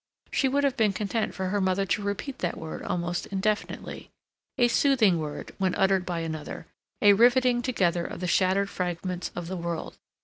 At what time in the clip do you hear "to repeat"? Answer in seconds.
1.85-2.39